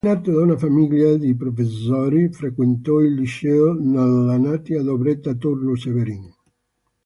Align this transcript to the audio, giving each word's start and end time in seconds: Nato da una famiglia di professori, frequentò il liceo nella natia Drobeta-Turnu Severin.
Nato 0.03 0.31
da 0.35 0.41
una 0.41 0.57
famiglia 0.57 1.15
di 1.15 1.35
professori, 1.35 2.33
frequentò 2.33 3.01
il 3.01 3.13
liceo 3.13 3.73
nella 3.73 4.35
natia 4.39 4.81
Drobeta-Turnu 4.81 5.75
Severin. 5.75 6.35